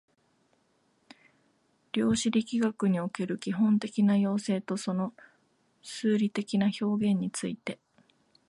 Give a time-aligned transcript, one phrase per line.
[1.93, 5.13] 量子力学における基本的な要請とその
[5.83, 7.79] 数理的な表現について